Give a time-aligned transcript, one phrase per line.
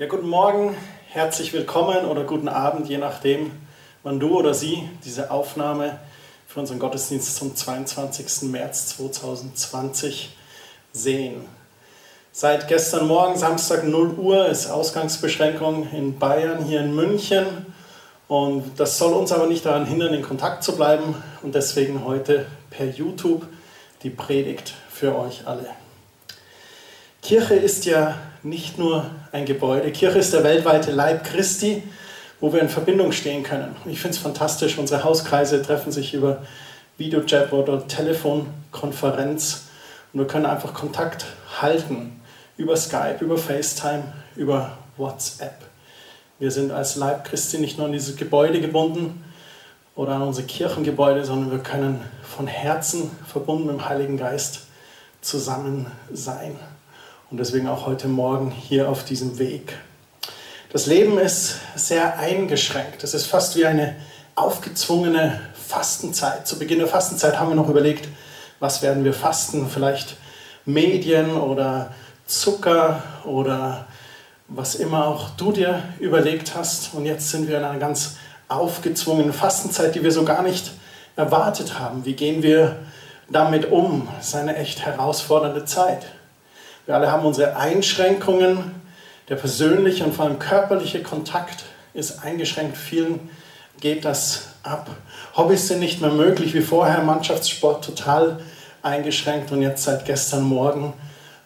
[0.00, 0.74] Ja, guten Morgen,
[1.10, 3.52] herzlich willkommen oder guten Abend, je nachdem,
[4.02, 5.98] wann du oder sie diese Aufnahme
[6.46, 8.50] für unseren Gottesdienst zum 22.
[8.50, 10.34] März 2020
[10.94, 11.44] sehen.
[12.32, 17.66] Seit gestern Morgen, Samstag 0 Uhr, ist Ausgangsbeschränkung in Bayern, hier in München.
[18.26, 21.14] Und das soll uns aber nicht daran hindern, in Kontakt zu bleiben.
[21.42, 23.46] Und deswegen heute per YouTube
[24.02, 25.66] die Predigt für euch alle.
[27.20, 29.90] Kirche ist ja nicht nur ein Gebäude.
[29.90, 31.82] Kirche ist der weltweite Leib Christi,
[32.40, 33.76] wo wir in Verbindung stehen können.
[33.86, 34.78] Ich finde es fantastisch.
[34.78, 36.42] Unsere Hauskreise treffen sich über
[36.96, 39.64] Videochat oder Telefonkonferenz
[40.12, 41.26] und wir können einfach Kontakt
[41.60, 42.20] halten
[42.56, 44.04] über Skype, über FaceTime,
[44.36, 45.54] über WhatsApp.
[46.38, 49.24] Wir sind als Leib Christi nicht nur an dieses Gebäude gebunden
[49.94, 54.60] oder an unsere Kirchengebäude, sondern wir können von Herzen verbunden mit dem Heiligen Geist
[55.20, 56.56] zusammen sein
[57.30, 59.78] und deswegen auch heute Morgen hier auf diesem Weg.
[60.72, 63.04] Das Leben ist sehr eingeschränkt.
[63.04, 63.94] Es ist fast wie eine
[64.34, 66.46] aufgezwungene Fastenzeit.
[66.46, 68.08] Zu Beginn der Fastenzeit haben wir noch überlegt,
[68.58, 69.68] was werden wir fasten?
[69.68, 70.16] Vielleicht
[70.64, 71.92] Medien oder
[72.26, 73.86] Zucker oder
[74.48, 76.94] was immer auch du dir überlegt hast.
[76.94, 78.16] Und jetzt sind wir in einer ganz
[78.48, 80.72] aufgezwungenen Fastenzeit, die wir so gar nicht
[81.14, 82.04] erwartet haben.
[82.04, 82.76] Wie gehen wir
[83.28, 84.08] damit um?
[84.18, 86.06] Es ist eine echt herausfordernde Zeit.
[86.90, 88.74] Wir alle haben unsere Einschränkungen.
[89.28, 91.62] Der persönliche und vor allem körperliche Kontakt
[91.94, 92.76] ist eingeschränkt.
[92.76, 93.30] Vielen
[93.78, 94.90] geht das ab.
[95.36, 97.00] Hobbys sind nicht mehr möglich wie vorher.
[97.02, 98.40] Mannschaftssport total
[98.82, 100.92] eingeschränkt und jetzt seit gestern Morgen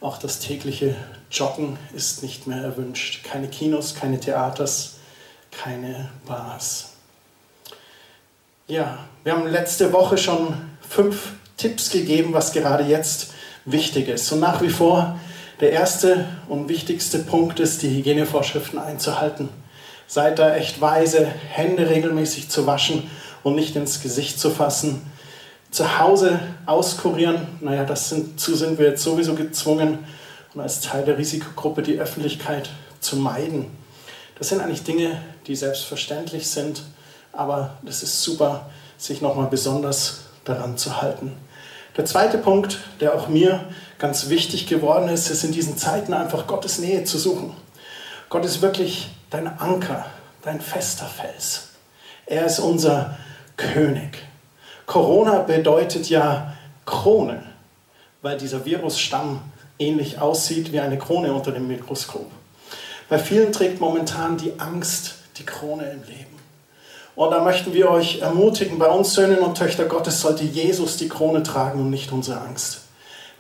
[0.00, 0.94] auch das tägliche
[1.30, 3.22] Joggen ist nicht mehr erwünscht.
[3.22, 4.94] Keine Kinos, keine Theaters,
[5.50, 6.92] keine Bars.
[8.66, 10.54] Ja, wir haben letzte Woche schon
[10.88, 13.34] fünf Tipps gegeben, was gerade jetzt
[13.66, 14.32] wichtig ist.
[14.32, 15.18] Und nach wie vor
[15.60, 19.48] der erste und wichtigste Punkt ist, die Hygienevorschriften einzuhalten.
[20.06, 23.10] Seid da echt weise, Hände regelmäßig zu waschen
[23.42, 25.02] und nicht ins Gesicht zu fassen.
[25.70, 29.98] Zu Hause auskurieren, naja, dazu sind wir jetzt sowieso gezwungen
[30.54, 32.70] und als Teil der Risikogruppe die Öffentlichkeit
[33.00, 33.66] zu meiden.
[34.38, 36.82] Das sind eigentlich Dinge, die selbstverständlich sind,
[37.32, 41.32] aber das ist super, sich nochmal besonders daran zu halten.
[41.96, 43.64] Der zweite Punkt, der auch mir
[44.04, 47.56] ganz wichtig geworden ist, ist in diesen Zeiten einfach Gottes Nähe zu suchen.
[48.28, 50.04] Gott ist wirklich dein Anker,
[50.42, 51.68] dein fester Fels.
[52.26, 53.16] Er ist unser
[53.56, 54.18] König.
[54.84, 56.52] Corona bedeutet ja
[56.84, 57.44] Krone,
[58.20, 59.40] weil dieser Virusstamm
[59.78, 62.30] ähnlich aussieht wie eine Krone unter dem Mikroskop.
[63.08, 66.38] Bei vielen trägt momentan die Angst die Krone im Leben.
[67.16, 71.08] Und da möchten wir euch ermutigen, bei uns Söhnen und Töchter Gottes sollte Jesus die
[71.08, 72.83] Krone tragen und nicht unsere Angst.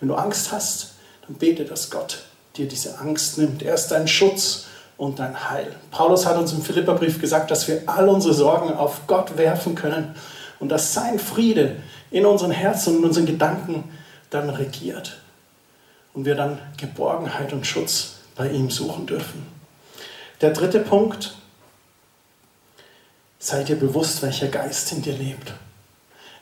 [0.00, 0.94] Wenn du Angst hast,
[1.26, 2.24] dann bete, dass Gott
[2.56, 3.62] dir diese Angst nimmt.
[3.62, 4.66] Er ist dein Schutz
[4.96, 5.74] und dein Heil.
[5.90, 10.14] Paulus hat uns im Philipperbrief gesagt, dass wir all unsere Sorgen auf Gott werfen können
[10.60, 11.76] und dass sein Friede
[12.10, 13.84] in unseren Herzen und in unseren Gedanken
[14.30, 15.18] dann regiert
[16.12, 19.46] und wir dann Geborgenheit und Schutz bei ihm suchen dürfen.
[20.40, 21.34] Der dritte Punkt,
[23.38, 25.54] sei dir bewusst, welcher Geist in dir lebt.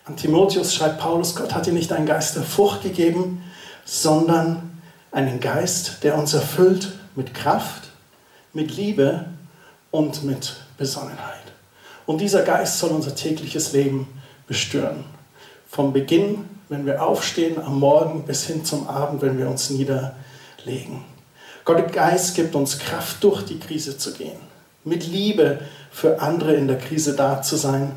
[0.05, 3.43] An Timotheus schreibt Paulus, Gott hat dir nicht einen Geist der Furcht gegeben,
[3.85, 4.81] sondern
[5.13, 7.91] einen Geist, der uns erfüllt mit Kraft,
[8.53, 9.27] mit Liebe
[9.93, 11.43] und mit Besonnenheit.
[12.05, 14.09] Und dieser Geist soll unser tägliches Leben
[14.49, 15.05] bestören.
[15.69, 21.05] Vom Beginn, wenn wir aufstehen, am Morgen bis hin zum Abend, wenn wir uns niederlegen.
[21.65, 24.39] Gottes Geist gibt uns Kraft, durch die Krise zu gehen.
[24.85, 25.61] Mit Liebe
[25.93, 27.93] für andere in der Krise da zu sein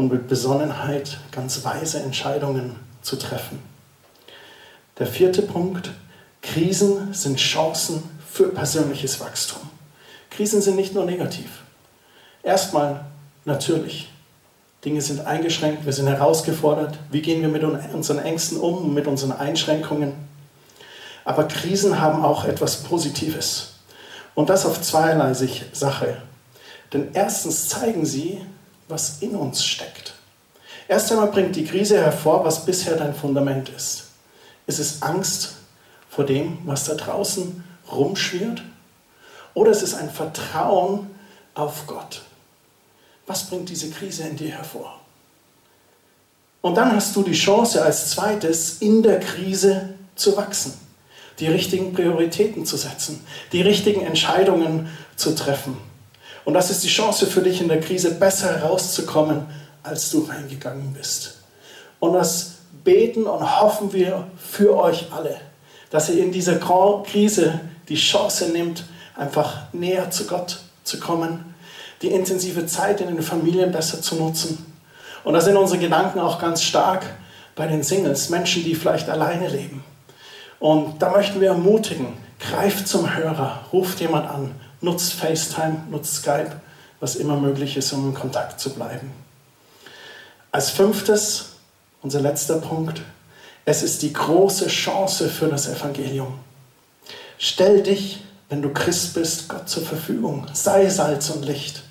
[0.00, 3.58] und mit Besonnenheit ganz weise Entscheidungen zu treffen.
[4.98, 5.90] Der vierte Punkt,
[6.40, 9.60] Krisen sind Chancen für persönliches Wachstum.
[10.30, 11.64] Krisen sind nicht nur negativ.
[12.42, 13.04] Erstmal
[13.44, 14.10] natürlich.
[14.86, 16.98] Dinge sind eingeschränkt, wir sind herausgefordert.
[17.10, 17.62] Wie gehen wir mit
[17.92, 20.14] unseren Ängsten um, mit unseren Einschränkungen?
[21.26, 23.74] Aber Krisen haben auch etwas Positives.
[24.34, 25.34] Und das auf zweierlei
[25.72, 26.22] Sache.
[26.94, 28.40] Denn erstens zeigen sie,
[28.90, 30.14] was in uns steckt.
[30.88, 34.08] Erst einmal bringt die Krise hervor, was bisher dein Fundament ist.
[34.66, 35.54] Ist es Angst
[36.08, 38.62] vor dem, was da draußen rumschwirrt?
[39.54, 41.10] Oder ist es ein Vertrauen
[41.54, 42.22] auf Gott?
[43.26, 45.00] Was bringt diese Krise in dir hervor?
[46.60, 50.74] Und dann hast du die Chance als zweites, in der Krise zu wachsen,
[51.38, 55.76] die richtigen Prioritäten zu setzen, die richtigen Entscheidungen zu treffen.
[56.44, 59.46] Und das ist die Chance für dich in der Krise, besser herauszukommen,
[59.82, 61.38] als du reingegangen bist.
[61.98, 65.36] Und das beten und hoffen wir für euch alle,
[65.90, 68.84] dass ihr in dieser Krise die Chance nimmt,
[69.16, 71.54] einfach näher zu Gott zu kommen,
[72.02, 74.64] die intensive Zeit in den Familien besser zu nutzen.
[75.24, 77.04] Und da sind unsere Gedanken auch ganz stark
[77.54, 79.84] bei den Singles, Menschen, die vielleicht alleine leben.
[80.58, 86.60] Und da möchten wir ermutigen, greift zum Hörer, ruft jemand an, nutzt FaceTime, nutzt Skype,
[87.00, 89.10] was immer möglich ist, um in Kontakt zu bleiben.
[90.52, 91.50] Als fünftes,
[92.02, 93.02] unser letzter Punkt,
[93.64, 96.38] es ist die große Chance für das Evangelium.
[97.38, 100.46] Stell dich, wenn du Christ bist, Gott zur Verfügung.
[100.52, 101.82] Sei Salz und Licht.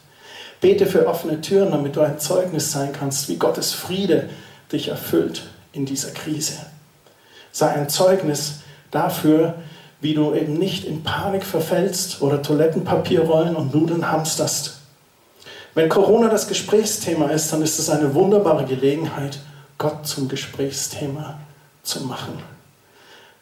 [0.62, 4.30] Bete für offene Türen, damit du ein Zeugnis sein kannst, wie Gottes Friede
[4.72, 6.58] dich erfüllt in dieser Krise.
[7.52, 8.56] Sei ein Zeugnis
[8.92, 9.56] dafür,
[10.02, 14.80] wie du eben nicht in Panik verfällst oder Toilettenpapierrollen und Nudeln hamsterst.
[15.76, 19.40] Wenn Corona das Gesprächsthema ist, dann ist es eine wunderbare Gelegenheit,
[19.78, 21.40] Gott zum Gesprächsthema
[21.84, 22.42] zu machen.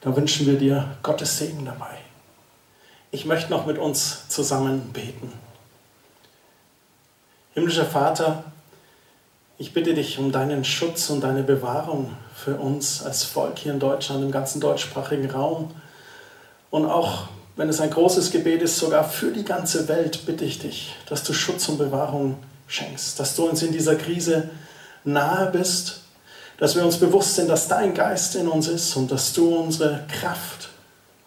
[0.02, 1.98] Da wünschen wir dir Gottes Segen dabei.
[3.12, 5.32] Ich möchte noch mit uns zusammen beten.
[7.54, 8.44] Himmlischer Vater,
[9.58, 13.80] ich bitte dich um deinen Schutz und deine Bewahrung für uns als Volk hier in
[13.80, 15.72] Deutschland, im ganzen deutschsprachigen Raum.
[16.70, 20.60] Und auch wenn es ein großes Gebet ist, sogar für die ganze Welt, bitte ich
[20.60, 22.38] dich, dass du Schutz und Bewahrung
[22.68, 24.50] schenkst, dass du uns in dieser Krise
[25.04, 26.02] nahe bist,
[26.58, 30.06] dass wir uns bewusst sind, dass dein Geist in uns ist und dass du unsere
[30.08, 30.70] Kraft,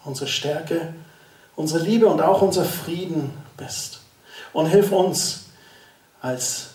[0.05, 0.95] unsere Stärke,
[1.57, 4.01] unsere Liebe und auch unser Frieden bist.
[4.53, 5.47] Und hilf uns
[6.21, 6.71] als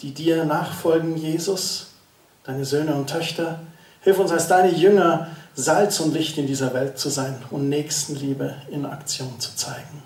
[0.00, 1.88] die dir nachfolgen, Jesus,
[2.44, 3.60] deine Söhne und Töchter,
[4.02, 8.54] hilf uns als deine Jünger, Salz und Licht in dieser Welt zu sein und Nächstenliebe
[8.70, 10.02] in Aktion zu zeigen.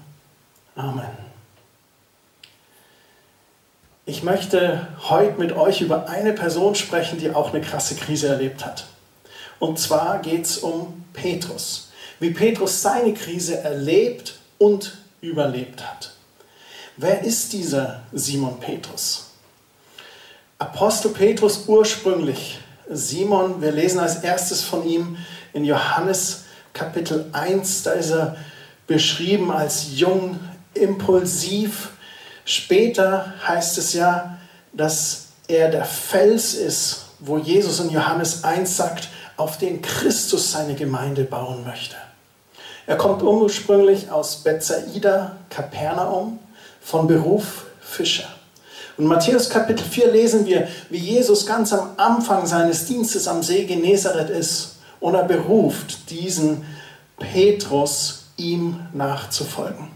[0.76, 1.10] Amen.
[4.06, 8.64] Ich möchte heute mit euch über eine Person sprechen, die auch eine krasse Krise erlebt
[8.64, 8.86] hat.
[9.58, 11.90] Und zwar geht es um Petrus.
[12.20, 16.12] Wie Petrus seine Krise erlebt und überlebt hat.
[16.96, 19.30] Wer ist dieser Simon Petrus?
[20.58, 22.58] Apostel Petrus ursprünglich.
[22.92, 25.16] Simon, wir lesen als erstes von ihm
[25.52, 28.36] in Johannes Kapitel 1, da ist er
[28.86, 30.38] beschrieben als jung,
[30.74, 31.90] impulsiv.
[32.44, 34.38] Später heißt es ja,
[34.72, 40.74] dass er der Fels ist, wo Jesus in Johannes 1 sagt, auf den Christus seine
[40.74, 41.96] Gemeinde bauen möchte.
[42.86, 46.38] Er kommt ursprünglich aus Bethsaida, Kapernaum,
[46.80, 48.28] von Beruf Fischer.
[48.96, 53.64] Und Matthäus Kapitel 4 lesen wir, wie Jesus ganz am Anfang seines Dienstes am See
[53.64, 56.64] Genezareth ist und er beruft diesen
[57.18, 59.88] Petrus, ihm nachzufolgen.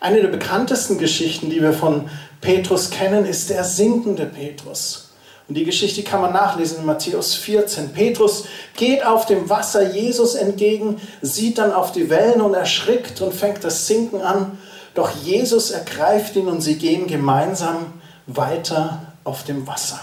[0.00, 2.08] Eine der bekanntesten Geschichten, die wir von
[2.40, 5.10] Petrus kennen, ist der sinkende Petrus.
[5.46, 7.92] Und die Geschichte kann man nachlesen in Matthäus 14.
[7.92, 8.44] Petrus
[8.76, 13.64] geht auf dem Wasser Jesus entgegen, sieht dann auf die Wellen und erschrickt und fängt
[13.64, 14.58] das Sinken an.
[14.94, 17.94] Doch Jesus ergreift ihn und sie gehen gemeinsam
[18.26, 20.00] weiter auf dem Wasser.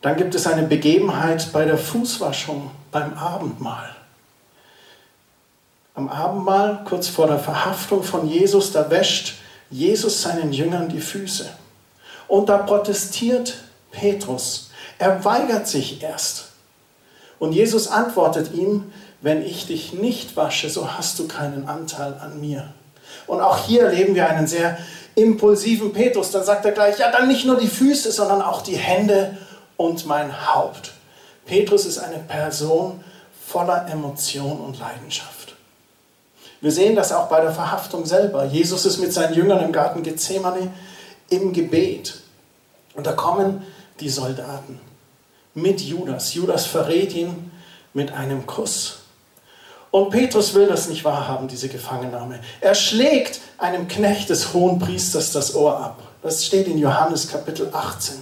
[0.00, 3.94] Dann gibt es eine Begebenheit bei der Fußwaschung beim Abendmahl.
[5.94, 9.34] Am Abendmahl, kurz vor der Verhaftung von Jesus, da wäscht
[9.70, 11.48] Jesus seinen Jüngern die Füße.
[12.28, 13.54] Und da protestiert
[13.90, 14.70] Petrus.
[14.98, 16.50] Er weigert sich erst.
[17.40, 22.40] Und Jesus antwortet ihm, wenn ich dich nicht wasche, so hast du keinen Anteil an
[22.40, 22.72] mir.
[23.26, 24.78] Und auch hier erleben wir einen sehr
[25.16, 26.30] impulsiven Petrus.
[26.30, 29.36] Dann sagt er gleich, ja, dann nicht nur die Füße, sondern auch die Hände
[29.78, 30.92] und mein Haupt.
[31.46, 33.02] Petrus ist eine Person
[33.46, 35.54] voller Emotion und Leidenschaft.
[36.60, 38.44] Wir sehen das auch bei der Verhaftung selber.
[38.44, 40.70] Jesus ist mit seinen Jüngern im Garten Gethsemane
[41.30, 42.20] im Gebet.
[42.94, 43.64] Und da kommen
[44.00, 44.78] die Soldaten
[45.54, 46.34] mit Judas.
[46.34, 47.50] Judas verrät ihn
[47.94, 48.98] mit einem Kuss.
[49.90, 52.40] Und Petrus will das nicht wahrhaben, diese Gefangennahme.
[52.60, 56.02] Er schlägt einem Knecht des hohen Priesters das Ohr ab.
[56.22, 58.16] Das steht in Johannes Kapitel 18.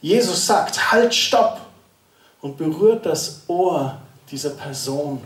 [0.00, 1.60] Jesus sagt, halt, stopp
[2.40, 3.98] und berührt das Ohr
[4.30, 5.22] dieser Person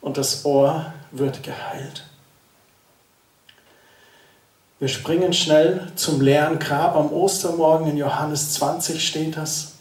[0.00, 2.04] und das Ohr wird geheilt.
[4.78, 7.88] Wir springen schnell zum leeren Grab am Ostermorgen.
[7.88, 9.72] In Johannes 20 steht das.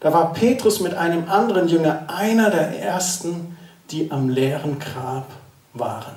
[0.00, 3.58] Da war Petrus mit einem anderen Jünger einer der ersten,
[3.90, 5.26] die am leeren Grab
[5.74, 6.14] waren.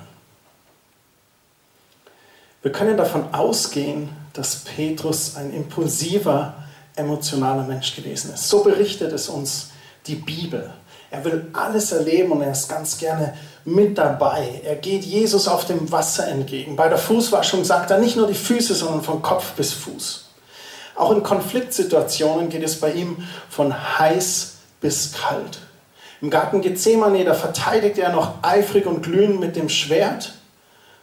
[2.62, 6.54] Wir können davon ausgehen, dass Petrus ein impulsiver,
[6.96, 8.48] emotionaler Mensch gewesen ist.
[8.48, 9.70] So berichtet es uns
[10.06, 10.72] die Bibel.
[11.10, 13.34] Er will alles erleben und er ist ganz gerne
[13.64, 14.60] mit dabei.
[14.64, 16.76] Er geht Jesus auf dem Wasser entgegen.
[16.76, 20.24] Bei der Fußwaschung sagt er nicht nur die Füße, sondern von Kopf bis Fuß.
[20.96, 23.16] Auch in Konfliktsituationen geht es bei ihm
[23.48, 25.58] von heiß bis kalt.
[26.20, 30.34] Im Garten Gethsemane, da verteidigt er noch eifrig und glühend mit dem Schwert.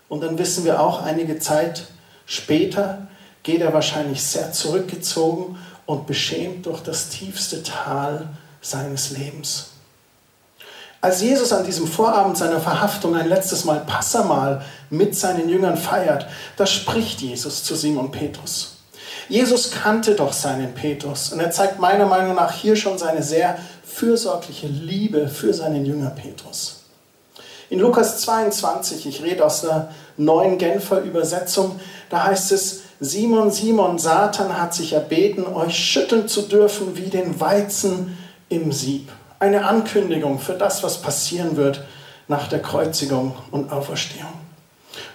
[0.09, 1.87] Und dann wissen wir auch, einige Zeit
[2.25, 3.07] später
[3.43, 5.57] geht er wahrscheinlich sehr zurückgezogen
[5.91, 8.29] und beschämt durch das tiefste Tal
[8.61, 9.71] seines Lebens.
[11.01, 16.27] Als Jesus an diesem Vorabend seiner Verhaftung ein letztes Mal Passamal mit seinen Jüngern feiert,
[16.55, 18.77] da spricht Jesus zu Simon Petrus.
[19.27, 23.57] Jesus kannte doch seinen Petrus und er zeigt meiner Meinung nach hier schon seine sehr
[23.83, 26.83] fürsorgliche Liebe für seinen Jünger Petrus.
[27.69, 31.79] In Lukas 22, ich rede aus der neuen Genfer Übersetzung,
[32.09, 37.39] da heißt es, Simon, Simon, Satan hat sich erbeten, euch schütteln zu dürfen wie den
[37.39, 38.15] Weizen
[38.47, 41.83] im Sieb eine Ankündigung für das, was passieren wird
[42.27, 44.33] nach der Kreuzigung und Auferstehung.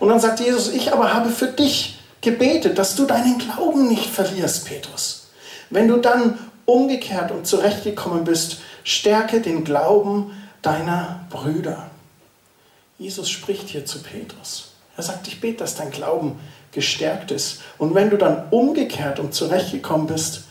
[0.01, 4.11] Und dann sagt Jesus, ich aber habe für dich gebetet, dass du deinen Glauben nicht
[4.11, 5.29] verlierst, Petrus.
[5.71, 11.89] Wenn du dann umgekehrt und zurechtgekommen bist, stärke den Glauben deiner Brüder.
[12.99, 14.73] Jesus spricht hier zu Petrus.
[14.97, 16.41] Er sagt, ich bete, dass dein Glauben
[16.77, 17.63] gestärkt ist.
[17.79, 20.43] Und wenn du dann umgekehrt und zurechtgekommen bist,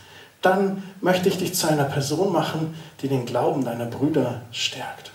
[0.42, 5.12] dann möchte ich dich zu einer Person machen, die den Glauben deiner Brüder stärkt.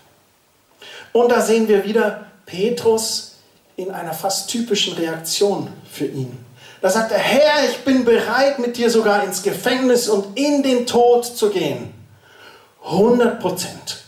[1.12, 3.36] Und da sehen wir wieder Petrus
[3.76, 6.38] in einer fast typischen Reaktion für ihn.
[6.80, 10.86] Da sagt er, Herr, ich bin bereit, mit dir sogar ins Gefängnis und in den
[10.86, 11.92] Tod zu gehen.
[12.84, 14.04] 100 Prozent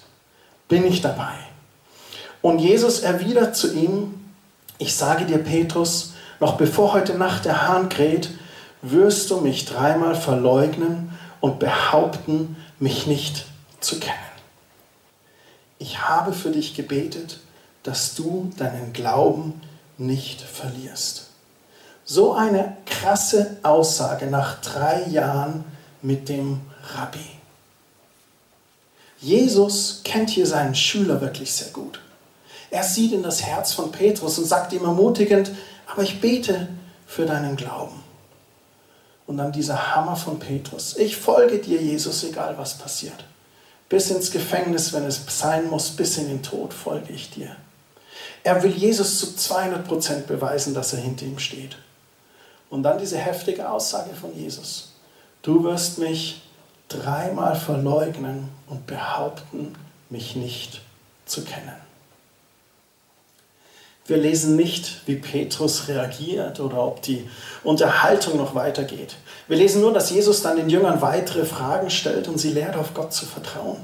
[0.69, 1.35] bin ich dabei.
[2.41, 4.23] Und Jesus erwidert zu ihm,
[4.79, 6.12] ich sage dir, Petrus,
[6.43, 8.31] noch bevor heute Nacht der Hahn kräht,
[8.83, 13.47] wirst du mich dreimal verleugnen und behaupten, mich nicht
[13.79, 14.17] zu kennen.
[15.79, 17.39] Ich habe für dich gebetet,
[17.85, 19.61] dass du deinen Glauben
[19.99, 21.29] nicht verlierst.
[22.05, 25.65] So eine krasse Aussage nach drei Jahren
[26.03, 26.61] mit dem
[26.97, 27.21] Rabbi.
[29.21, 32.01] Jesus kennt hier seinen Schüler wirklich sehr gut.
[32.73, 35.53] Er sieht in das Herz von Petrus und sagt ihm ermutigend,
[35.87, 36.69] aber ich bete
[37.07, 38.03] für deinen Glauben.
[39.27, 40.97] Und dann dieser Hammer von Petrus.
[40.97, 43.25] Ich folge dir, Jesus, egal was passiert.
[43.89, 47.57] Bis ins Gefängnis, wenn es sein muss, bis in den Tod folge ich dir.
[48.45, 51.77] Er will Jesus zu 200 Prozent beweisen, dass er hinter ihm steht.
[52.71, 54.93] Und dann diese heftige Aussage von Jesus.
[55.43, 56.43] Du wirst mich
[56.89, 59.75] dreimal verleugnen und behaupten,
[60.11, 60.81] mich nicht
[61.27, 61.77] zu kennen.
[64.07, 67.29] Wir lesen nicht, wie Petrus reagiert oder ob die
[67.63, 69.15] Unterhaltung noch weitergeht.
[69.47, 72.95] Wir lesen nur, dass Jesus dann den Jüngern weitere Fragen stellt und sie lehrt, auf
[72.95, 73.79] Gott zu vertrauen.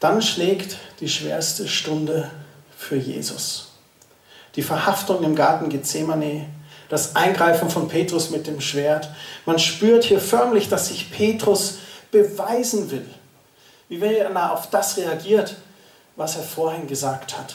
[0.00, 2.30] Dann schlägt die schwerste Stunde
[2.76, 3.68] für Jesus.
[4.56, 6.46] Die Verhaftung im Garten Gethsemane,
[6.88, 9.10] das Eingreifen von Petrus mit dem Schwert.
[9.46, 11.78] Man spürt hier förmlich, dass sich Petrus
[12.10, 13.06] beweisen will.
[13.88, 15.54] Wie wenn er auf das reagiert,
[16.16, 17.54] was er vorhin gesagt hat.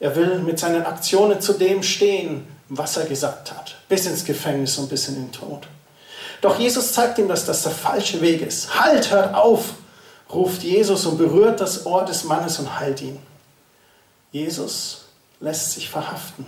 [0.00, 4.78] Er will mit seinen Aktionen zu dem stehen, was er gesagt hat, bis ins Gefängnis
[4.78, 5.66] und bis in den Tod.
[6.40, 8.78] Doch Jesus zeigt ihm, dass das der falsche Weg ist.
[8.78, 9.74] Halt, hört auf,
[10.30, 13.18] ruft Jesus und berührt das Ohr des Mannes und heilt ihn.
[14.32, 15.06] Jesus
[15.40, 16.44] lässt sich verhaften.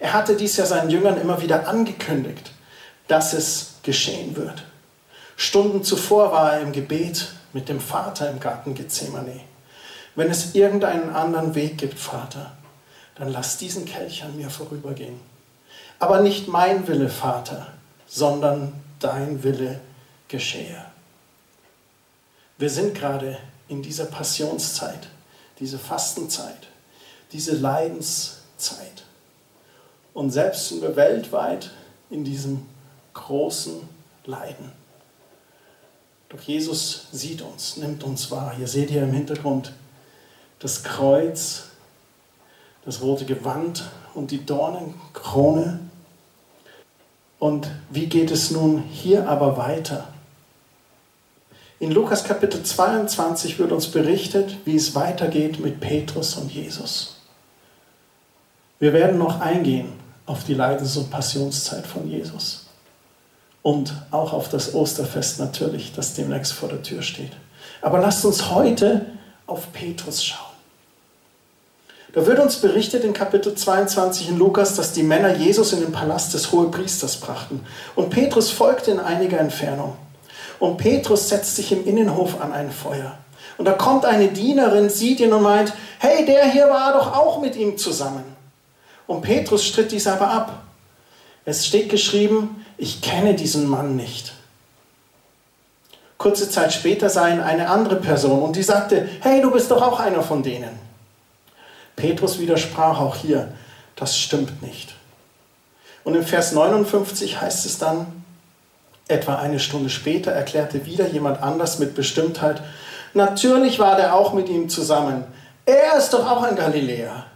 [0.00, 2.50] Er hatte dies ja seinen Jüngern immer wieder angekündigt,
[3.06, 4.64] dass es geschehen wird.
[5.36, 9.40] Stunden zuvor war er im Gebet mit dem Vater im Garten Gethsemane.
[10.14, 12.52] Wenn es irgendeinen anderen Weg gibt, Vater,
[13.16, 15.18] dann lass diesen Kelch an mir vorübergehen.
[15.98, 17.68] Aber nicht mein Wille, Vater,
[18.06, 19.80] sondern dein Wille
[20.28, 20.84] geschehe.
[22.58, 25.08] Wir sind gerade in dieser Passionszeit,
[25.58, 26.68] diese Fastenzeit,
[27.32, 29.04] diese Leidenszeit.
[30.12, 31.72] Und selbst sind wir weltweit
[32.10, 32.66] in diesem
[33.14, 33.88] großen
[34.24, 34.72] Leiden.
[36.28, 38.54] Doch Jesus sieht uns, nimmt uns wahr.
[38.58, 39.72] Ihr seht hier im Hintergrund
[40.58, 41.64] das Kreuz,
[42.84, 43.84] das rote Gewand
[44.14, 45.80] und die Dornenkrone.
[47.38, 50.08] Und wie geht es nun hier aber weiter?
[51.80, 57.16] In Lukas Kapitel 22 wird uns berichtet, wie es weitergeht mit Petrus und Jesus.
[58.78, 59.92] Wir werden noch eingehen
[60.26, 62.66] auf die Leidens- und Passionszeit von Jesus.
[63.62, 67.32] Und auch auf das Osterfest natürlich, das demnächst vor der Tür steht.
[67.82, 69.06] Aber lasst uns heute
[69.46, 70.43] auf Petrus schauen.
[72.14, 75.90] Da wird uns berichtet in Kapitel 22 in Lukas, dass die Männer Jesus in den
[75.90, 77.66] Palast des Hohepriesters brachten.
[77.96, 79.96] Und Petrus folgte in einiger Entfernung.
[80.60, 83.18] Und Petrus setzt sich im Innenhof an ein Feuer.
[83.58, 87.40] Und da kommt eine Dienerin, sieht ihn und meint, hey, der hier war doch auch
[87.40, 88.24] mit ihm zusammen.
[89.08, 90.62] Und Petrus stritt dies aber ab.
[91.44, 94.34] Es steht geschrieben, ich kenne diesen Mann nicht.
[96.16, 99.82] Kurze Zeit später sah ihn eine andere Person und die sagte, hey, du bist doch
[99.82, 100.93] auch einer von denen.
[101.96, 103.52] Petrus widersprach auch hier,
[103.96, 104.94] das stimmt nicht.
[106.02, 108.24] Und im Vers 59 heißt es dann,
[109.08, 112.62] etwa eine Stunde später erklärte wieder jemand anders mit Bestimmtheit,
[113.12, 115.24] natürlich war der auch mit ihm zusammen.
[115.66, 117.26] Er ist doch auch ein Galiläer.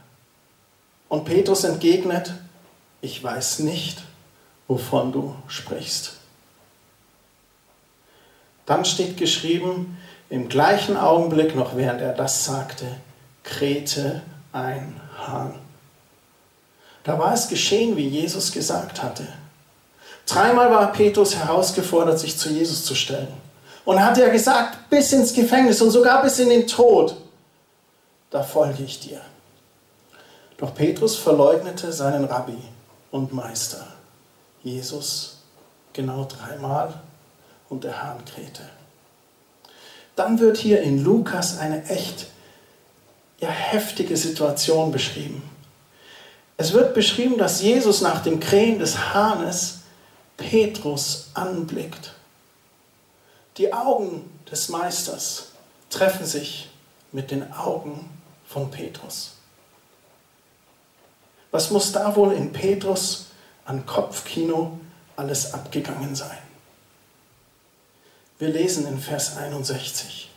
[1.08, 2.32] Und Petrus entgegnet,
[3.00, 4.02] ich weiß nicht,
[4.66, 6.14] wovon du sprichst.
[8.66, 9.96] Dann steht geschrieben,
[10.28, 12.84] im gleichen Augenblick noch während er das sagte,
[13.42, 14.20] krähte
[14.52, 15.54] ein Hahn.
[17.04, 19.26] Da war es geschehen, wie Jesus gesagt hatte.
[20.26, 23.32] Dreimal war Petrus herausgefordert, sich zu Jesus zu stellen.
[23.84, 27.16] Und hat er gesagt, bis ins Gefängnis und sogar bis in den Tod,
[28.30, 29.22] da folge ich dir.
[30.58, 32.58] Doch Petrus verleugnete seinen Rabbi
[33.10, 33.86] und Meister,
[34.62, 35.38] Jesus,
[35.94, 37.00] genau dreimal
[37.70, 38.62] und der Hahn krähte.
[40.16, 42.26] Dann wird hier in Lukas eine echt
[43.40, 45.42] ja, heftige Situation beschrieben.
[46.56, 49.80] Es wird beschrieben, dass Jesus nach dem Krähen des Hahnes
[50.36, 52.14] Petrus anblickt.
[53.58, 55.48] Die Augen des Meisters
[55.90, 56.68] treffen sich
[57.12, 58.08] mit den Augen
[58.46, 59.34] von Petrus.
[61.50, 63.26] Was muss da wohl in Petrus
[63.64, 64.78] an Kopfkino
[65.16, 66.38] alles abgegangen sein?
[68.38, 70.27] Wir lesen in Vers 61.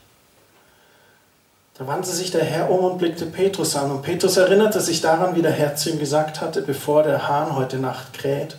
[1.77, 3.91] Da wandte sich der Herr um und blickte Petrus an.
[3.91, 7.55] Und Petrus erinnerte sich daran, wie der Herr zu ihm gesagt hatte, bevor der Hahn
[7.55, 8.57] heute Nacht kräht,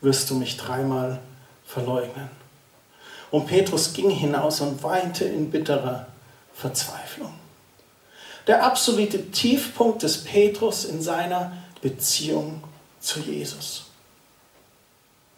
[0.00, 1.20] wirst du mich dreimal
[1.66, 2.30] verleugnen.
[3.30, 6.06] Und Petrus ging hinaus und weinte in bitterer
[6.54, 7.32] Verzweiflung.
[8.46, 12.62] Der absolute Tiefpunkt des Petrus in seiner Beziehung
[13.00, 13.86] zu Jesus.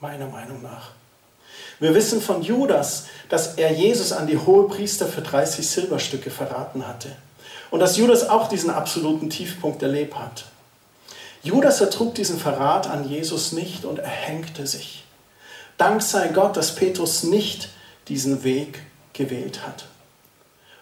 [0.00, 0.90] Meiner Meinung nach.
[1.78, 6.87] Wir wissen von Judas, dass er Jesus an die hohe Priester für 30 Silberstücke verraten
[6.87, 7.11] hatte.
[7.70, 10.46] Und dass Judas auch diesen absoluten Tiefpunkt erlebt hat.
[11.42, 15.05] Judas ertrug diesen Verrat an Jesus nicht und erhängte sich.
[15.77, 17.68] Dank sei Gott, dass Petrus nicht
[18.09, 19.87] diesen Weg gewählt hat.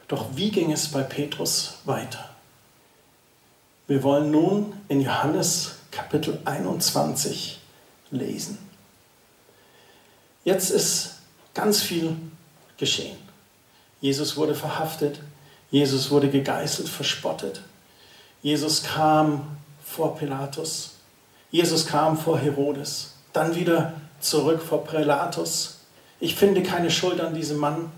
[0.08, 2.30] Doch wie ging es bei Petrus weiter?
[3.86, 7.60] Wir wollen nun in Johannes Kapitel 21
[8.10, 8.63] lesen.
[10.44, 11.14] Jetzt ist
[11.54, 12.16] ganz viel
[12.76, 13.16] geschehen.
[14.00, 15.20] Jesus wurde verhaftet,
[15.70, 17.62] Jesus wurde gegeißelt, verspottet.
[18.42, 20.96] Jesus kam vor Pilatus,
[21.50, 25.78] Jesus kam vor Herodes, dann wieder zurück vor Pilatus.
[26.20, 27.90] Ich finde keine Schuld an diesem Mann.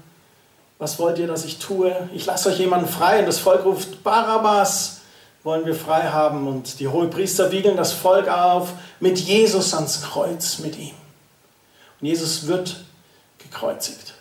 [0.78, 2.08] Was wollt ihr, dass ich tue?
[2.14, 5.00] Ich lasse euch jemanden frei und das Volk ruft Barabbas
[5.42, 10.58] wollen wir frei haben und die Hohepriester wiegeln das Volk auf mit Jesus ans Kreuz
[10.58, 10.94] mit ihm.
[12.00, 12.84] Und Jesus wird
[13.38, 14.14] gekreuzigt.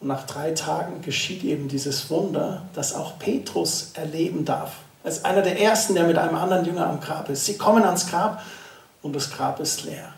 [0.00, 4.72] Und nach drei Tagen geschieht eben dieses Wunder, das auch Petrus erleben darf.
[5.04, 7.46] Ist einer der ersten, der mit einem anderen Jünger am Grab ist.
[7.46, 8.42] Sie kommen ans Grab
[9.02, 10.12] und das Grab ist leer.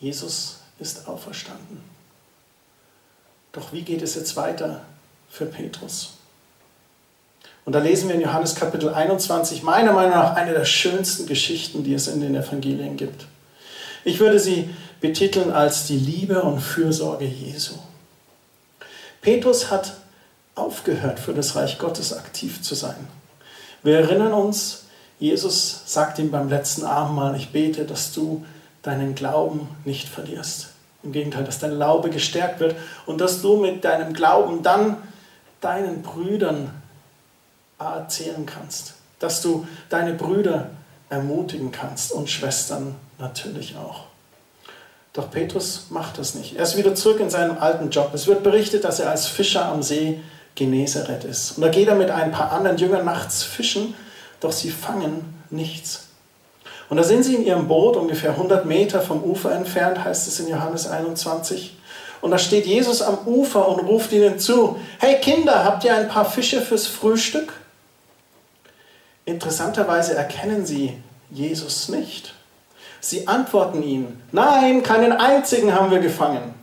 [0.00, 1.82] Jesus ist auferstanden.
[3.52, 4.82] Doch wie geht es jetzt weiter
[5.28, 6.14] für Petrus?
[7.64, 11.84] Und da lesen wir in Johannes Kapitel 21, meiner Meinung nach, eine der schönsten Geschichten,
[11.84, 13.26] die es in den Evangelien gibt.
[14.04, 17.74] Ich würde sie betiteln als die Liebe und Fürsorge Jesu.
[19.20, 19.94] Petrus hat
[20.54, 23.08] aufgehört, für das Reich Gottes aktiv zu sein.
[23.82, 24.84] Wir erinnern uns,
[25.18, 28.44] Jesus sagt ihm beim letzten Abendmahl, ich bete, dass du
[28.82, 30.68] deinen Glauben nicht verlierst.
[31.02, 32.74] Im Gegenteil, dass dein Glaube gestärkt wird
[33.06, 34.96] und dass du mit deinem Glauben dann
[35.60, 36.70] deinen Brüdern
[37.78, 38.94] erzählen kannst.
[39.18, 40.70] Dass du deine Brüder
[41.10, 44.04] ermutigen kannst und Schwestern natürlich auch.
[45.12, 46.56] Doch Petrus macht das nicht.
[46.56, 48.12] Er ist wieder zurück in seinen alten Job.
[48.14, 50.20] Es wird berichtet, dass er als Fischer am See
[50.54, 51.52] Genezareth ist.
[51.56, 53.94] Und da geht er mit ein paar anderen Jüngern nachts fischen,
[54.40, 56.06] doch sie fangen nichts.
[56.88, 60.40] Und da sind sie in ihrem Boot, ungefähr 100 Meter vom Ufer entfernt, heißt es
[60.40, 61.76] in Johannes 21.
[62.20, 66.08] Und da steht Jesus am Ufer und ruft ihnen zu, hey Kinder, habt ihr ein
[66.08, 67.52] paar Fische fürs Frühstück?
[69.24, 70.96] Interessanterweise erkennen sie
[71.30, 72.34] Jesus nicht.
[73.00, 76.54] Sie antworten ihnen, nein, keinen einzigen haben wir gefangen.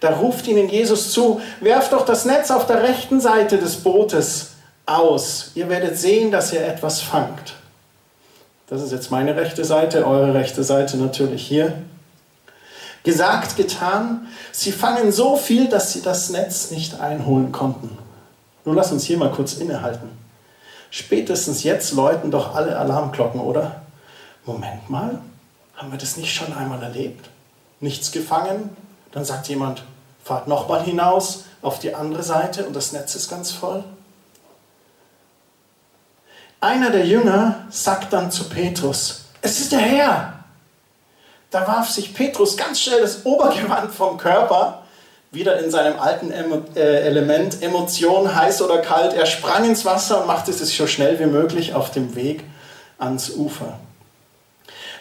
[0.00, 4.50] Da ruft ihnen Jesus zu, werft doch das Netz auf der rechten Seite des Bootes
[4.84, 5.52] aus.
[5.54, 7.54] Ihr werdet sehen, dass ihr etwas fangt.
[8.68, 11.72] Das ist jetzt meine rechte Seite, eure rechte Seite natürlich hier.
[13.04, 14.26] Gesagt, getan.
[14.50, 17.96] Sie fangen so viel, dass sie das Netz nicht einholen konnten.
[18.64, 20.25] Nun lass uns hier mal kurz innehalten.
[20.90, 23.82] Spätestens jetzt läuten doch alle Alarmglocken, oder?
[24.44, 25.20] Moment mal,
[25.74, 27.28] haben wir das nicht schon einmal erlebt?
[27.80, 28.74] Nichts gefangen?
[29.12, 29.82] Dann sagt jemand,
[30.24, 33.84] fahrt nochmal hinaus auf die andere Seite und das Netz ist ganz voll.
[36.60, 40.32] Einer der Jünger sagt dann zu Petrus, es ist der Herr.
[41.50, 44.82] Da warf sich Petrus ganz schnell das Obergewand vom Körper,
[45.36, 49.12] wieder in seinem alten äh, Element, Emotion, heiß oder kalt.
[49.12, 52.42] Er sprang ins Wasser und machte es so schnell wie möglich auf dem Weg
[52.98, 53.78] ans Ufer.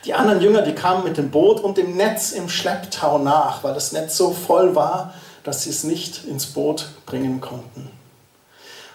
[0.06, 3.74] Die anderen Jünger, die kamen mit dem Boot und dem Netz im Schlepptau nach, weil
[3.74, 7.90] das Netz so voll war, dass sie es nicht ins Boot bringen konnten.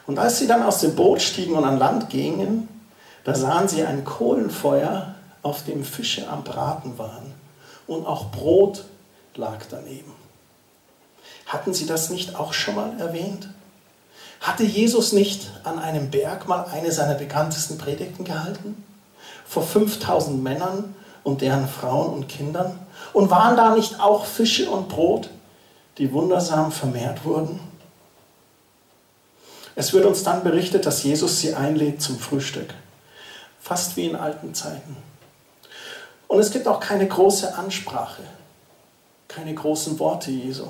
[0.06, 2.68] Und als sie dann aus dem Boot stiegen und an Land gingen,
[3.24, 7.32] da sahen sie ein Kohlenfeuer, auf dem Fische am Braten waren
[7.86, 8.84] und auch Brot
[9.34, 10.19] lag daneben.
[11.50, 13.48] Hatten Sie das nicht auch schon mal erwähnt?
[14.40, 18.84] Hatte Jesus nicht an einem Berg mal eine seiner bekanntesten Predigten gehalten?
[19.46, 22.78] Vor 5000 Männern und deren Frauen und Kindern?
[23.12, 25.28] Und waren da nicht auch Fische und Brot,
[25.98, 27.58] die wundersam vermehrt wurden?
[29.74, 32.72] Es wird uns dann berichtet, dass Jesus sie einlädt zum Frühstück.
[33.60, 34.96] Fast wie in alten Zeiten.
[36.28, 38.22] Und es gibt auch keine große Ansprache,
[39.26, 40.68] keine großen Worte Jesu.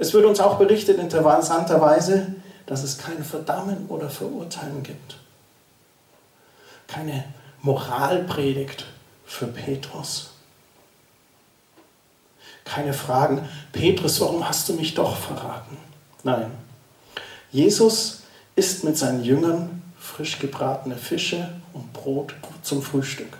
[0.00, 2.34] Es wird uns auch berichtet interessanterweise,
[2.64, 5.18] dass es kein Verdammen oder Verurteilen gibt.
[6.88, 7.24] Keine
[7.60, 8.86] Moralpredigt
[9.26, 10.30] für Petrus.
[12.64, 15.76] Keine Fragen, Petrus, warum hast du mich doch verraten?
[16.22, 16.50] Nein,
[17.52, 18.22] Jesus
[18.56, 23.36] isst mit seinen Jüngern frisch gebratene Fische und Brot zum Frühstück.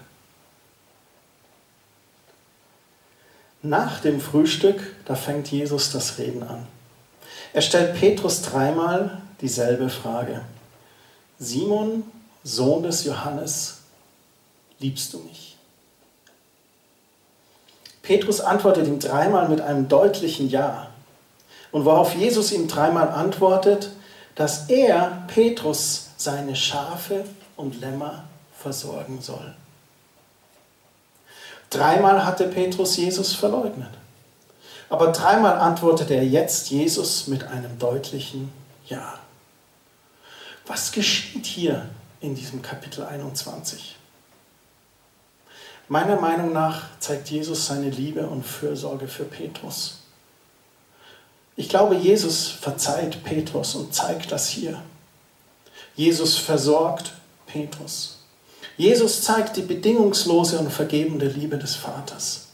[3.63, 6.67] Nach dem Frühstück, da fängt Jesus das Reden an.
[7.53, 10.43] Er stellt Petrus dreimal dieselbe Frage.
[11.39, 12.05] Simon,
[12.43, 13.79] Sohn des Johannes,
[14.79, 15.57] liebst du mich?
[18.03, 20.89] Petrus antwortet ihm dreimal mit einem deutlichen Ja.
[21.71, 23.91] Und worauf Jesus ihm dreimal antwortet,
[24.35, 27.25] dass er, Petrus, seine Schafe
[27.57, 28.25] und Lämmer
[28.59, 29.55] versorgen soll.
[31.71, 33.91] Dreimal hatte Petrus Jesus verleugnet.
[34.89, 38.53] Aber dreimal antwortete er jetzt Jesus mit einem deutlichen
[38.89, 39.21] Ja.
[40.67, 41.89] Was geschieht hier
[42.21, 43.97] in diesem Kapitel 21?
[45.89, 49.99] Meiner Meinung nach zeigt Jesus seine Liebe und Fürsorge für Petrus.
[51.57, 54.81] Ich glaube, Jesus verzeiht Petrus und zeigt das hier.
[55.95, 57.13] Jesus versorgt
[57.47, 58.20] Petrus.
[58.81, 62.47] Jesus zeigt die bedingungslose und vergebende Liebe des Vaters.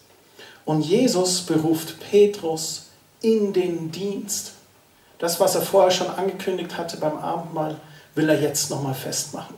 [0.64, 2.86] Und Jesus beruft Petrus
[3.22, 4.50] in den Dienst.
[5.20, 7.80] Das, was er vorher schon angekündigt hatte beim Abendmahl,
[8.16, 9.54] will er jetzt nochmal festmachen.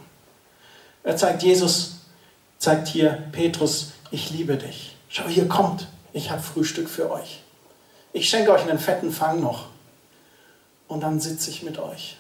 [1.05, 2.01] Er zeigt Jesus,
[2.59, 4.95] zeigt hier Petrus, ich liebe dich.
[5.09, 7.41] Schau, hier kommt, ich habe Frühstück für euch.
[8.13, 9.69] Ich schenke euch einen fetten Fang noch.
[10.87, 12.19] Und dann sitze ich mit euch.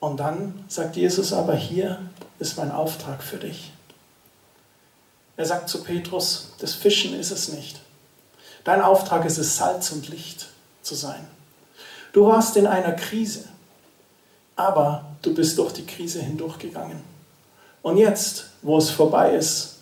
[0.00, 2.00] Und dann sagt Jesus aber, hier
[2.38, 3.72] ist mein Auftrag für dich.
[5.36, 7.80] Er sagt zu Petrus, das Fischen ist es nicht.
[8.62, 10.48] Dein Auftrag ist es, Salz und Licht
[10.82, 11.26] zu sein.
[12.12, 13.44] Du warst in einer Krise,
[14.56, 17.02] aber du bist durch die Krise hindurchgegangen.
[17.82, 19.78] Und jetzt, wo es vorbei ist,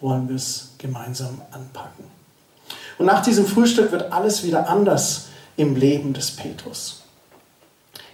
[0.00, 2.04] wollen wir es gemeinsam anpacken.
[2.98, 7.02] Und nach diesem Frühstück wird alles wieder anders im Leben des Petrus.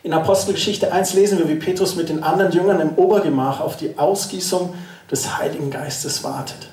[0.04, 3.96] In Apostelgeschichte 1 lesen wir, wie Petrus mit den anderen Jüngern im Obergemach auf die
[3.98, 4.74] Ausgießung
[5.10, 6.68] des Heiligen Geistes wartet.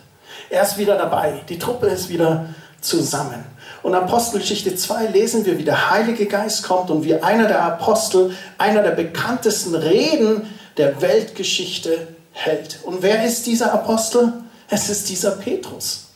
[0.49, 2.49] Er ist wieder dabei, die Truppe ist wieder
[2.81, 3.45] zusammen.
[3.83, 8.35] Und Apostelgeschichte 2 lesen wir, wie der Heilige Geist kommt und wie einer der Apostel
[8.57, 12.79] einer der bekanntesten Reden der Weltgeschichte hält.
[12.83, 14.33] Und wer ist dieser Apostel?
[14.69, 16.07] Es ist dieser Petrus.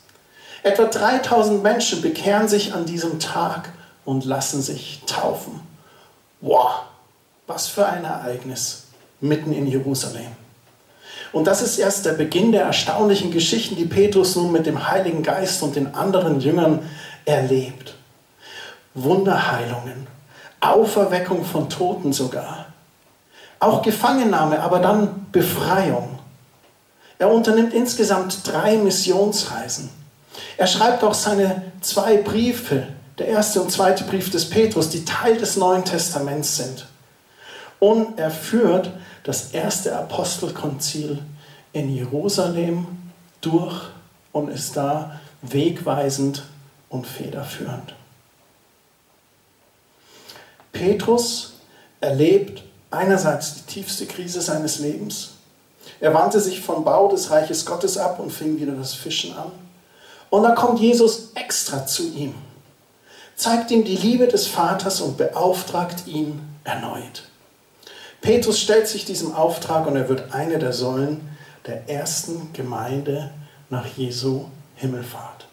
[0.64, 3.72] Etwa 3000 Menschen bekehren sich an diesem Tag
[4.04, 5.60] und lassen sich taufen.
[6.40, 6.82] Wow,
[7.46, 8.84] was für ein Ereignis
[9.20, 10.32] mitten in Jerusalem.
[11.32, 15.22] Und das ist erst der Beginn der erstaunlichen Geschichten, die Petrus nun mit dem Heiligen
[15.22, 16.88] Geist und den anderen Jüngern
[17.24, 17.94] erlebt.
[18.94, 20.06] Wunderheilungen,
[20.60, 22.66] Auferweckung von Toten sogar.
[23.58, 26.18] Auch Gefangennahme, aber dann Befreiung.
[27.18, 29.90] Er unternimmt insgesamt drei Missionsreisen.
[30.56, 32.86] Er schreibt auch seine zwei Briefe,
[33.18, 36.86] der erste und zweite Brief des Petrus, die Teil des Neuen Testaments sind
[37.84, 38.90] und er führt
[39.24, 41.18] das erste Apostelkonzil
[41.74, 42.86] in Jerusalem
[43.42, 43.78] durch
[44.32, 46.44] und ist da wegweisend
[46.88, 47.94] und federführend.
[50.72, 51.56] Petrus
[52.00, 55.32] erlebt einerseits die tiefste Krise seines Lebens.
[56.00, 59.52] Er wandte sich vom Bau des Reiches Gottes ab und fing wieder das Fischen an.
[60.30, 62.34] Und da kommt Jesus extra zu ihm.
[63.36, 67.24] zeigt ihm die Liebe des Vaters und beauftragt ihn erneut.
[68.24, 71.20] Petrus stellt sich diesem Auftrag und er wird eine der Säulen
[71.66, 73.30] der ersten Gemeinde
[73.68, 75.46] nach Jesu Himmelfahrt.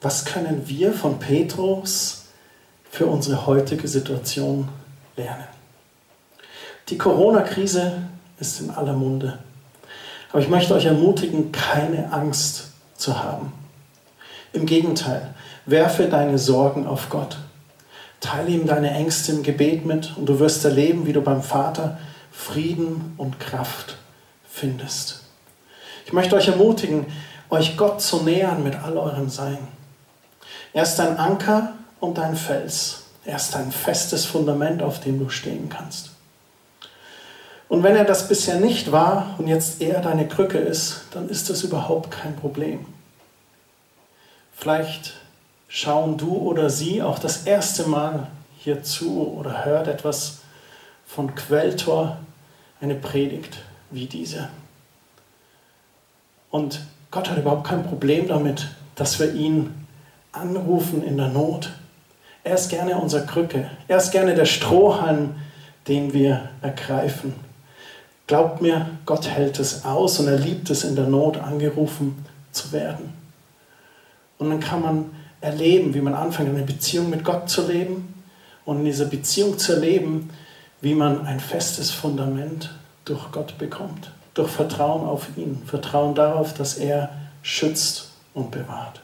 [0.00, 2.24] Was können wir von Petrus
[2.90, 4.68] für unsere heutige Situation
[5.16, 5.46] lernen?
[6.88, 8.02] Die Corona-Krise
[8.40, 9.38] ist in aller Munde.
[10.30, 13.52] Aber ich möchte euch ermutigen, keine Angst zu haben.
[14.52, 15.34] Im Gegenteil,
[15.66, 17.38] werfe deine Sorgen auf Gott.
[18.26, 21.98] Teile ihm deine Ängste im Gebet mit und du wirst erleben, wie du beim Vater
[22.32, 23.96] Frieden und Kraft
[24.50, 25.22] findest.
[26.06, 27.06] Ich möchte euch ermutigen,
[27.50, 29.58] euch Gott zu nähern mit all eurem Sein.
[30.72, 33.04] Er ist dein Anker und dein Fels.
[33.24, 36.10] Er ist ein festes Fundament, auf dem du stehen kannst.
[37.68, 41.48] Und wenn er das bisher nicht war und jetzt eher deine Krücke ist, dann ist
[41.48, 42.86] das überhaupt kein Problem.
[44.52, 45.14] Vielleicht
[45.68, 50.40] schauen du oder sie auch das erste Mal hier zu oder hört etwas
[51.06, 52.18] von Quelltor,
[52.80, 53.58] eine Predigt
[53.90, 54.48] wie diese.
[56.50, 59.86] Und Gott hat überhaupt kein Problem damit, dass wir ihn
[60.32, 61.70] anrufen in der Not.
[62.44, 63.70] Er ist gerne unser Krücke.
[63.88, 65.36] Er ist gerne der Strohhalm,
[65.88, 67.34] den wir ergreifen.
[68.26, 72.72] Glaubt mir, Gott hält es aus und er liebt es, in der Not angerufen zu
[72.72, 73.12] werden.
[74.38, 78.22] Und dann kann man erleben, wie man anfängt, eine Beziehung mit Gott zu leben
[78.64, 80.30] und in dieser Beziehung zu erleben,
[80.80, 82.70] wie man ein festes Fundament
[83.04, 84.10] durch Gott bekommt.
[84.34, 87.10] Durch Vertrauen auf ihn, Vertrauen darauf, dass er
[87.42, 89.00] schützt und bewahrt.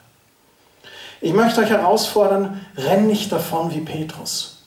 [1.20, 4.58] Ich möchte euch herausfordern, renn nicht davon wie Petrus.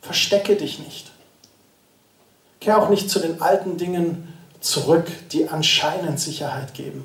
[0.00, 1.10] Verstecke dich nicht.
[2.60, 7.04] Kehr auch nicht zu den alten Dingen zurück, die anscheinend Sicherheit geben.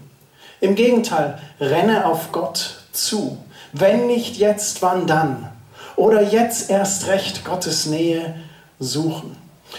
[0.62, 3.38] Im Gegenteil, renne auf Gott zu.
[3.74, 5.50] Wenn nicht jetzt, wann dann?
[5.96, 8.36] Oder jetzt erst recht Gottes Nähe
[8.80, 9.36] suchen.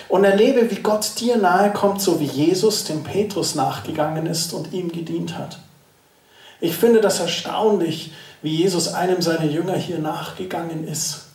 [0.08, 4.72] Und erlebe, wie Gott dir nahe kommt, so wie Jesus dem Petrus nachgegangen ist und
[4.72, 5.58] ihm gedient hat.
[6.60, 11.26] Ich finde das erstaunlich, wie Jesus einem seiner Jünger hier nachgegangen ist.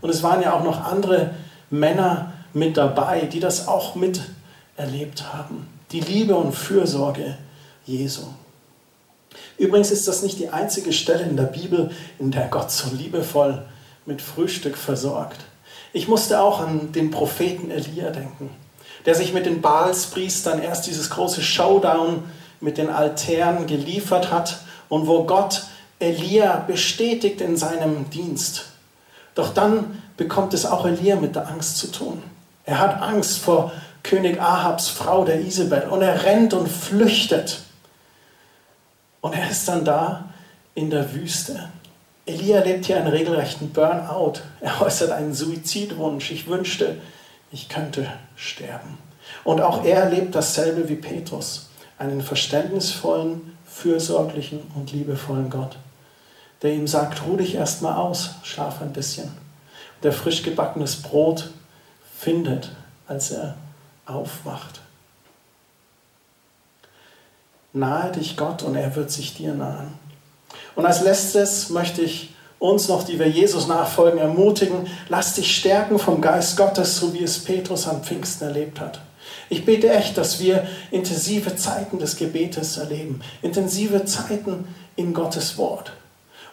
[0.00, 1.34] Und es waren ja auch noch andere
[1.70, 5.68] Männer mit dabei, die das auch miterlebt haben.
[5.92, 7.36] Die Liebe und Fürsorge
[7.84, 8.22] Jesu.
[9.58, 13.64] Übrigens ist das nicht die einzige Stelle in der Bibel, in der Gott so liebevoll
[14.06, 15.40] mit Frühstück versorgt.
[15.92, 18.50] Ich musste auch an den Propheten Elia denken,
[19.06, 22.24] der sich mit den Baalspriestern erst dieses große Showdown
[22.60, 25.64] mit den Altären geliefert hat und wo Gott
[26.00, 28.66] Elia bestätigt in seinem Dienst.
[29.34, 32.22] Doch dann bekommt es auch Elia mit der Angst zu tun.
[32.64, 37.60] Er hat Angst vor König Ahabs Frau, der Isabel, und er rennt und flüchtet.
[39.24, 40.28] Und er ist dann da
[40.74, 41.70] in der Wüste.
[42.26, 44.40] Elia lebt hier einen regelrechten Burnout.
[44.60, 46.30] Er äußert einen Suizidwunsch.
[46.30, 47.00] Ich wünschte,
[47.50, 48.06] ich könnte
[48.36, 48.98] sterben.
[49.42, 55.78] Und auch er erlebt dasselbe wie Petrus, einen verständnisvollen, fürsorglichen und liebevollen Gott,
[56.60, 59.32] der ihm sagt, ruh dich erstmal aus, schlaf ein bisschen.
[60.02, 61.50] Der frisch gebackenes Brot
[62.14, 62.72] findet,
[63.06, 63.54] als er
[64.04, 64.83] aufwacht.
[67.74, 69.92] Nahe dich Gott und er wird sich dir nahen.
[70.76, 75.98] Und als letztes möchte ich uns noch, die wir Jesus nachfolgen, ermutigen, lass dich stärken
[75.98, 79.00] vom Geist Gottes, so wie es Petrus am Pfingsten erlebt hat.
[79.50, 85.92] Ich bete echt, dass wir intensive Zeiten des Gebetes erleben, intensive Zeiten in Gottes Wort.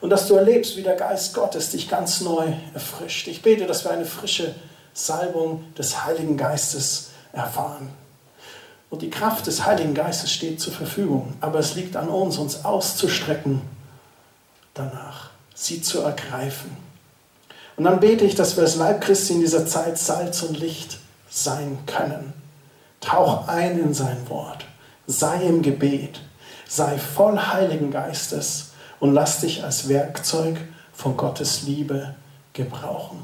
[0.01, 3.27] Und dass du erlebst, wie der Geist Gottes dich ganz neu erfrischt.
[3.27, 4.55] Ich bete, dass wir eine frische
[4.93, 7.89] Salbung des Heiligen Geistes erfahren.
[8.91, 11.33] Und die Kraft des Heiligen Geistes steht zur Verfügung.
[11.39, 13.61] Aber es liegt an uns, uns auszustrecken
[14.73, 16.75] danach, sie zu ergreifen.
[17.77, 20.99] Und dann bete ich, dass wir als Leib Christi in dieser Zeit Salz und Licht
[21.29, 22.33] sein können.
[22.99, 24.65] Tauch ein in sein Wort.
[25.07, 26.19] Sei im Gebet.
[26.67, 30.57] Sei voll Heiligen Geistes und lass dich als Werkzeug
[30.93, 32.13] von Gottes Liebe
[32.53, 33.23] gebrauchen.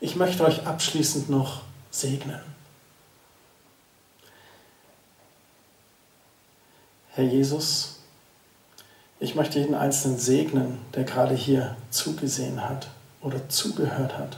[0.00, 2.55] Ich möchte euch abschließend noch segnen.
[7.16, 7.94] Herr Jesus,
[9.20, 12.88] ich möchte jeden Einzelnen segnen, der gerade hier zugesehen hat
[13.22, 14.36] oder zugehört hat.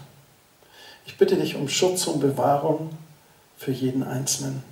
[1.05, 2.91] Ich bitte dich um Schutz und Bewahrung
[3.57, 4.63] für jeden Einzelnen.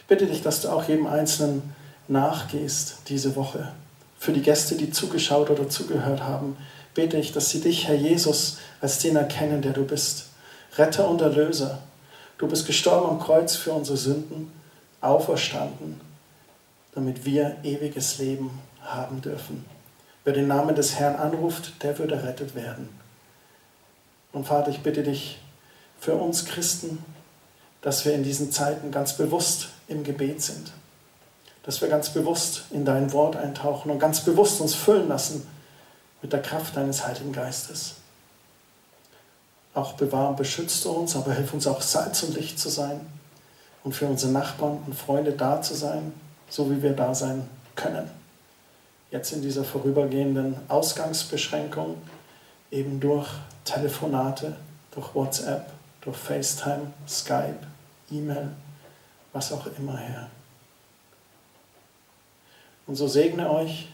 [0.00, 1.74] Ich bitte dich, dass du auch jedem Einzelnen
[2.08, 3.72] nachgehst diese Woche.
[4.18, 6.58] Für die Gäste, die zugeschaut oder zugehört haben,
[6.92, 10.26] bete ich, dass sie dich, Herr Jesus, als den erkennen, der du bist.
[10.76, 11.78] Retter und Erlöser.
[12.36, 14.52] Du bist gestorben am Kreuz für unsere Sünden,
[15.00, 16.09] auferstanden,
[17.00, 18.50] damit wir ewiges Leben
[18.82, 19.64] haben dürfen.
[20.24, 22.90] Wer den Namen des Herrn anruft, der würde errettet werden.
[24.32, 25.38] Und Vater, ich bitte dich
[25.98, 27.02] für uns Christen,
[27.80, 30.72] dass wir in diesen Zeiten ganz bewusst im Gebet sind.
[31.62, 35.46] Dass wir ganz bewusst in dein Wort eintauchen und ganz bewusst uns füllen lassen
[36.20, 37.94] mit der Kraft deines Heiligen Geistes.
[39.72, 43.00] Auch bewahr und beschützt uns, aber hilf uns auch Salz und Licht zu sein
[43.84, 46.12] und für unsere Nachbarn und Freunde da zu sein,
[46.50, 48.10] so wie wir da sein können.
[49.10, 51.96] Jetzt in dieser vorübergehenden Ausgangsbeschränkung,
[52.70, 53.28] eben durch
[53.64, 54.56] Telefonate,
[54.90, 57.58] durch WhatsApp, durch FaceTime, Skype,
[58.10, 58.50] E-Mail,
[59.32, 60.28] was auch immer her.
[62.86, 63.88] Und so segne euch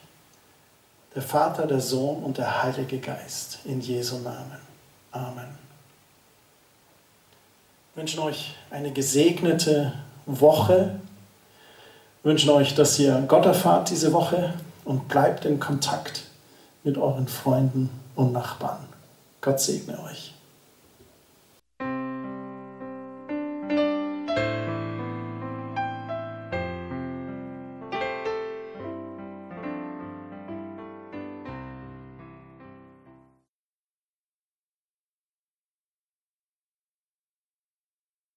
[1.15, 4.61] der Vater, der Sohn und der Heilige Geist in Jesu Namen.
[5.13, 5.59] Amen.
[7.95, 9.95] Wir wünschen euch eine gesegnete
[10.27, 11.01] Woche.
[12.27, 14.53] Wünschen euch, dass ihr Gott erfahrt diese Woche
[14.85, 16.25] und bleibt in Kontakt
[16.83, 18.81] mit euren Freunden und Nachbarn.
[19.41, 20.36] Gott segne euch.